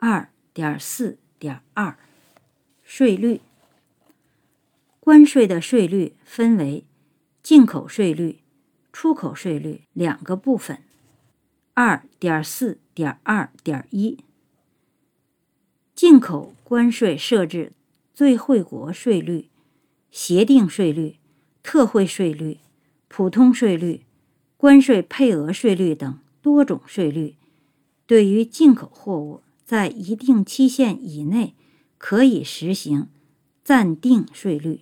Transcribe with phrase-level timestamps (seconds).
[0.00, 1.98] 二点四点二
[2.82, 3.42] 税率。
[4.98, 6.84] 关税的税率分为
[7.42, 8.40] 进口税率、
[8.92, 10.82] 出口税率两个部分。
[11.74, 14.18] 二点四点二点一，
[15.94, 17.72] 进口关税设置
[18.14, 19.50] 最惠国税率、
[20.10, 21.16] 协定税率、
[21.62, 22.58] 特惠税率、
[23.08, 24.04] 普通税率、
[24.56, 27.36] 关税配额税率等多种税率。
[28.06, 31.54] 对于进口货物，在一定期限以内，
[31.96, 33.06] 可以实行
[33.62, 34.80] 暂定税率。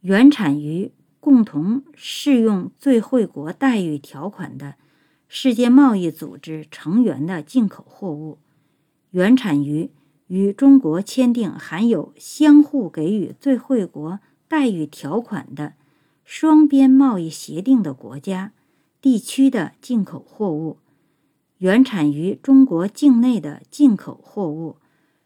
[0.00, 4.76] 原产于共同适用最惠国待遇条款的
[5.28, 8.38] 世界贸易组织成员的进口货物，
[9.10, 9.90] 原产于
[10.28, 15.74] 与中国签订含有相互给予最惠国待遇条款的
[16.24, 18.54] 双边贸易协定的国家、
[19.02, 20.78] 地区的进口货物。
[21.60, 24.76] 原产于中国境内的进口货物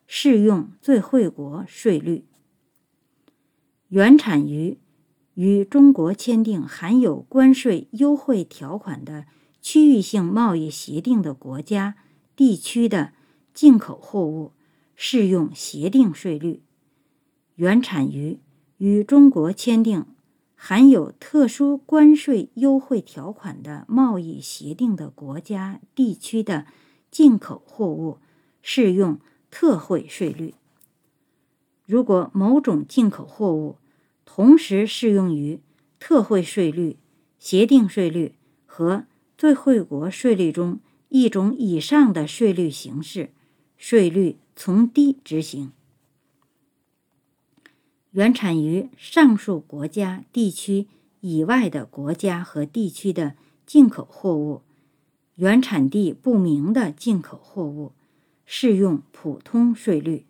[0.09, 2.25] 适用最惠国税率。
[3.87, 4.79] 原产于
[5.35, 9.27] 与中国签订含有关税优惠条款的
[9.63, 11.95] 区域性贸易协定的国家、
[12.35, 13.13] 地区的
[13.53, 14.51] 进口货物
[14.97, 16.65] 适用协定税率。
[17.55, 18.41] 原产于
[18.79, 20.14] 与中国签订。
[20.67, 26.65] 含有特殊关税优惠条款的贸易协定的国家、地区的
[27.11, 28.17] 进口货物
[28.63, 30.55] 适用特惠税率。
[31.85, 33.77] 如果某种进口货物
[34.25, 35.61] 同时适用于
[36.01, 36.97] 特惠税率、
[37.39, 38.35] 协定税率
[38.65, 39.05] 和
[39.37, 43.35] 最惠国税率中一种以上的税率形式，
[43.77, 45.73] 税率从低执行。
[48.15, 50.87] 原产于上述国家、地区
[51.21, 53.35] 以外的国家和地区的
[53.67, 54.63] 进口货物，
[55.35, 57.91] 原产地不明的进口货物，
[58.47, 60.27] 适用普通税率。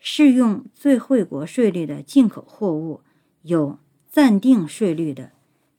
[0.00, 3.02] 适用最惠国税率的进口货物
[3.42, 5.30] 有暂定税率的，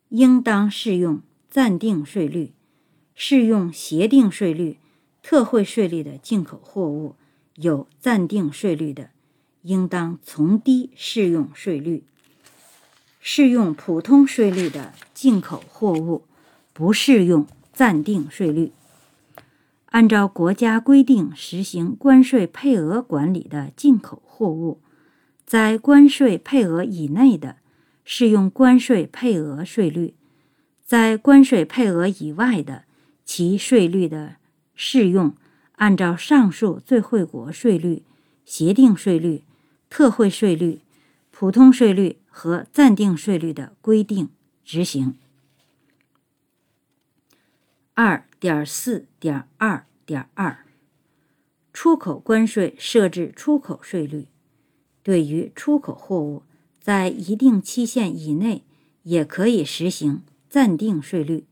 [0.08, 2.54] 应当适用暂定税率；
[3.14, 4.78] 适用协定税率、
[5.22, 7.16] 特惠税率的进口货物
[7.56, 9.10] 有暂定税率的。
[9.62, 12.04] 应当从低适用税率，
[13.20, 16.24] 适用普通税率的进口货物
[16.74, 18.72] 不适用暂定税率。
[19.88, 24.80] 按照国家规定实行关税配额管理的进口货物，
[25.46, 27.58] 在关税配额以内的，
[28.04, 30.14] 适用关税配额税率；
[30.86, 32.84] 在关税配额以外的，
[33.26, 34.36] 其税率的
[34.76, 35.34] 适用
[35.78, 38.04] 按照上述最惠国税率、
[38.46, 39.44] 协定税率。
[39.90, 40.82] 特惠税率、
[41.32, 44.30] 普通税率和暂定税率的规定
[44.64, 45.16] 执行。
[47.94, 50.66] 二点四点二点二，
[51.74, 54.28] 出口关税设置出口税率，
[55.02, 56.44] 对于出口货物，
[56.80, 58.64] 在一定期限以内，
[59.04, 61.46] 也可以实行暂定税率。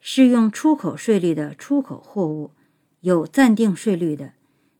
[0.00, 2.50] 适用出口税率的出口货物，
[3.00, 4.34] 有暂定税率的，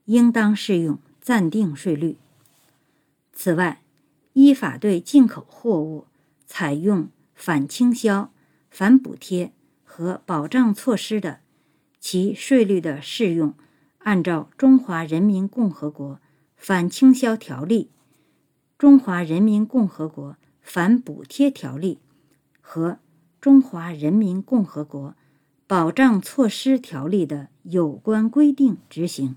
[0.04, 2.18] 应当适用暂定税率。
[3.40, 3.84] 此外，
[4.32, 6.08] 依法对进口货物
[6.44, 8.32] 采用反倾销、
[8.68, 9.52] 反补贴
[9.84, 11.38] 和保障措施的，
[12.00, 13.54] 其税率的适用
[13.98, 16.20] 按照《中华人民共和国
[16.56, 17.84] 反倾销条例》
[18.76, 21.94] 《中华人民共和国反补贴条例》
[22.60, 22.90] 和
[23.40, 25.14] 《中华人民共和国
[25.68, 29.36] 保障措施条例》的有关规定执行。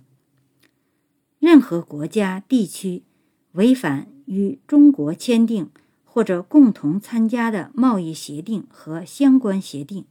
[1.38, 3.04] 任何国家、地区。
[3.54, 5.70] 违反与中国签订
[6.04, 10.06] 或者共同参加的贸易协定和相关协定，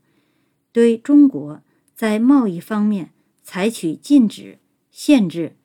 [0.73, 1.63] 对中国
[1.95, 3.11] 在贸易方面
[3.43, 4.59] 采取禁止、
[4.91, 5.57] 限制、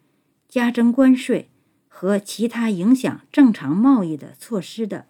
[0.47, 1.49] 加征关税
[1.87, 5.07] 和其他影响正常贸易的措施的，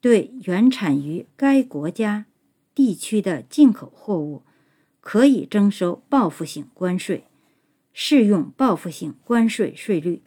[0.00, 2.26] 对原产于该国家、
[2.74, 4.42] 地区的进口货物，
[5.00, 7.24] 可以征收报复性关税，
[7.92, 10.22] 适用报复性关税税率。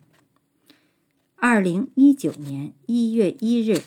[1.40, 3.74] 二零一九年一月一日，《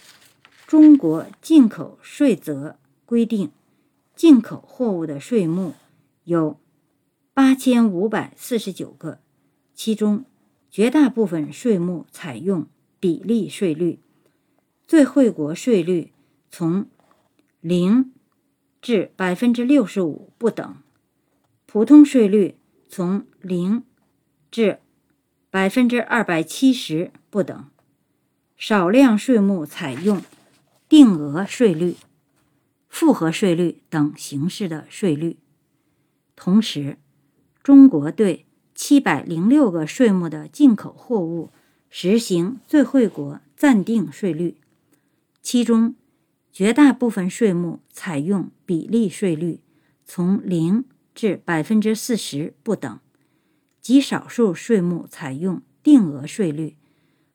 [0.68, 2.70] 中国进口税则》
[3.04, 3.50] 规定，
[4.14, 5.74] 进口货物的税目
[6.22, 6.60] 有
[7.34, 9.18] 八千五百四十九个，
[9.74, 10.24] 其中
[10.70, 12.68] 绝大部分税目采用
[13.00, 13.98] 比例税率，
[14.86, 16.12] 最惠国税率
[16.52, 16.86] 从
[17.60, 18.12] 零
[18.80, 20.76] 至百分之六十五不等，
[21.66, 22.54] 普通税率
[22.88, 23.82] 从零
[24.52, 24.78] 至。
[25.50, 27.64] 百分之二百七十不等，
[28.56, 30.22] 少量税目采用
[30.88, 31.96] 定额税率、
[32.88, 35.38] 复合税率等形式的税率。
[36.36, 36.98] 同时，
[37.64, 41.50] 中国对七百零六个税目的进口货物
[41.88, 44.56] 实行最惠国暂定税率，
[45.42, 45.96] 其中
[46.52, 49.58] 绝大部分税目采用比例税率，
[50.04, 53.00] 从零至百分之四十不等，
[53.80, 56.76] 极少数税目采用定额税率，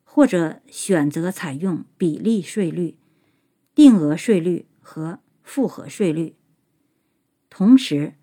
[0.04, 2.98] 或者选择采用比例税率、
[3.74, 6.36] 定额税率和复合税率。
[7.50, 8.14] 同时，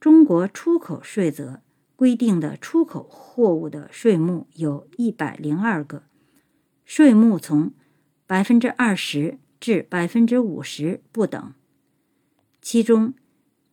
[0.00, 1.62] 中国出口税则。
[1.94, 6.02] 规定的出口货物的税目有一百零二个，
[6.84, 7.70] 税目从
[8.26, 11.54] 百分之二十至百分之五十不等。
[12.60, 13.14] 其中，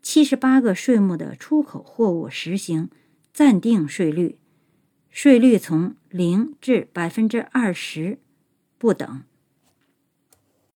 [0.03, 2.91] 七十八个税目的出口货物实行
[3.33, 4.37] 暂定税率，
[5.09, 8.19] 税率从零至百分之二十
[8.77, 9.23] 不等。